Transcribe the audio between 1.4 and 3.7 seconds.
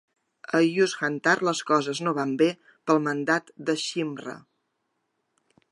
les coses no van bé pel mandat